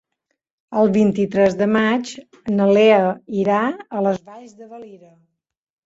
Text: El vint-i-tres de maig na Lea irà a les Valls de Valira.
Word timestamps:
El 0.83 0.89
vint-i-tres 0.95 1.59
de 1.59 1.67
maig 1.75 2.15
na 2.55 2.69
Lea 2.73 3.07
irà 3.45 3.63
a 4.01 4.05
les 4.09 4.21
Valls 4.33 4.61
de 4.63 4.75
Valira. 4.77 5.17